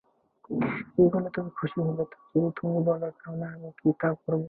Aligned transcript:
কি 0.93 1.03
করলে 1.09 1.29
তুমি 1.29 1.49
খুশি 1.57 1.79
হবে 1.81 2.03
তা 2.05 2.17
যদি 2.31 2.49
তুমি 2.57 2.79
বল 2.83 3.01
তাহলে 3.15 3.45
আমি 3.47 3.69
তা 3.81 4.09
করব। 4.17 4.39